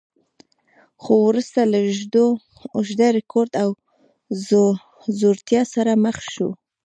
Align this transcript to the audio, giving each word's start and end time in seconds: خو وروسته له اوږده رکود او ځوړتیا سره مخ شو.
خو 1.01 1.13
وروسته 1.27 1.59
له 1.71 1.77
اوږده 2.75 3.07
رکود 3.17 3.49
او 3.63 3.69
ځوړتیا 5.19 5.61
سره 5.73 5.91
مخ 6.05 6.17
شو. 6.33 6.49